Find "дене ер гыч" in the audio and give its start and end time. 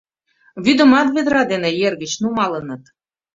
1.51-2.11